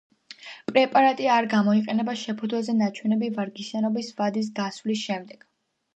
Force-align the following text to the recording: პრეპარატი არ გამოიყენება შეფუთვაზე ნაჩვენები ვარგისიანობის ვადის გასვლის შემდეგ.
პრეპარატი 0.69 1.27
არ 1.33 1.49
გამოიყენება 1.51 2.15
შეფუთვაზე 2.23 2.77
ნაჩვენები 2.79 3.31
ვარგისიანობის 3.39 4.13
ვადის 4.23 4.53
გასვლის 4.61 5.05
შემდეგ. 5.11 5.51